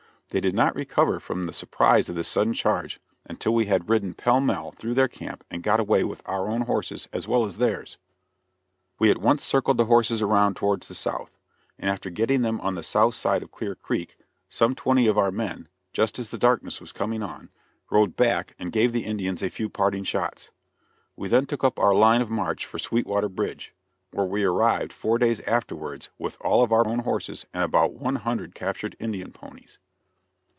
They 0.33 0.39
did 0.39 0.55
not 0.55 0.75
recover 0.75 1.19
from 1.19 1.43
the 1.43 1.51
surprise 1.51 2.07
of 2.07 2.15
this 2.15 2.29
sudden 2.29 2.53
charge 2.53 3.01
until 3.25 3.51
after 3.51 3.51
we 3.51 3.65
had 3.65 3.89
ridden 3.89 4.13
pell 4.13 4.39
mell 4.39 4.71
through 4.71 4.93
their 4.93 5.09
camp 5.09 5.43
and 5.51 5.61
got 5.61 5.81
away 5.81 6.05
with 6.05 6.21
our 6.25 6.47
own 6.47 6.61
horses 6.61 7.09
as 7.11 7.27
well 7.27 7.43
as 7.45 7.57
theirs. 7.57 7.97
We 8.97 9.11
at 9.11 9.17
once 9.17 9.43
circled 9.43 9.75
the 9.75 9.87
horses 9.87 10.21
around 10.21 10.55
towards 10.55 10.87
the 10.87 10.95
south, 10.95 11.37
and 11.77 11.89
after 11.91 12.09
getting 12.09 12.43
them 12.43 12.61
on 12.61 12.75
the 12.75 12.81
south 12.81 13.13
side 13.13 13.43
of 13.43 13.51
Clear 13.51 13.75
Creek, 13.75 14.15
some 14.47 14.73
twenty 14.73 15.05
of 15.05 15.17
our 15.17 15.31
men 15.33 15.67
just 15.91 16.17
as 16.17 16.29
the 16.29 16.37
darkness 16.37 16.79
was 16.79 16.93
coming 16.93 17.21
on 17.21 17.49
rode 17.89 18.15
back 18.15 18.55
and 18.57 18.71
gave 18.71 18.93
the 18.93 19.03
Indians 19.03 19.43
a 19.43 19.49
few 19.49 19.67
parting 19.67 20.05
shots. 20.05 20.49
We 21.17 21.27
then 21.27 21.45
took 21.45 21.65
up 21.65 21.77
our 21.77 21.93
line 21.93 22.21
of 22.21 22.29
march 22.29 22.65
for 22.65 22.79
Sweetwater 22.79 23.27
Bridge, 23.27 23.73
where 24.11 24.25
we 24.25 24.45
arrived 24.45 24.93
four 24.93 25.17
days 25.17 25.41
afterwards 25.41 26.09
with 26.17 26.37
all 26.39 26.63
of 26.63 26.71
our 26.71 26.87
own 26.87 26.99
horses 26.99 27.45
and 27.53 27.65
about 27.65 27.91
one 27.95 28.15
hundred 28.15 28.55
captured 28.55 28.95
Indian 28.97 29.33
ponies. 29.33 29.77